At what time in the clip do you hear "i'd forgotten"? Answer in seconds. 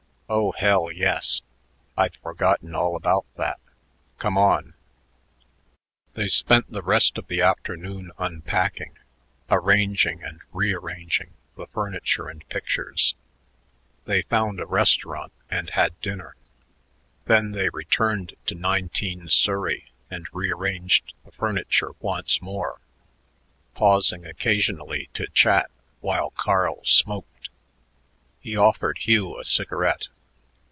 1.97-2.73